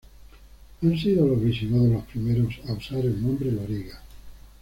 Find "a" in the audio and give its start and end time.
2.67-2.73